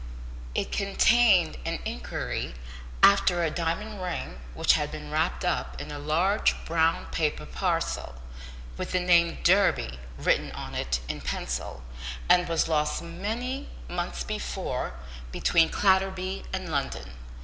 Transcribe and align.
It 0.55 0.71
contained 0.71 1.57
an 1.63 1.77
inquiry 1.85 2.55
after 3.03 3.43
a 3.43 3.51
diamond 3.51 4.01
ring 4.01 4.39
which 4.55 4.73
had 4.73 4.89
been 4.91 5.11
wrapped 5.11 5.45
up 5.45 5.79
in 5.79 5.91
a 5.91 5.99
large 5.99 6.55
brown 6.65 7.05
paper 7.11 7.45
parcel, 7.45 8.15
with 8.77 8.93
the 8.93 8.99
name 8.99 9.37
Durby 9.43 9.99
written 10.17 10.51
on 10.53 10.73
it 10.73 11.01
in 11.07 11.21
pencil, 11.21 11.83
and 12.27 12.49
was 12.49 12.67
lost 12.67 13.03
many 13.03 13.69
months 13.87 14.23
before 14.23 14.95
between 15.31 15.69
Clatterby 15.69 16.45
and 16.51 16.71
London. 16.71 17.11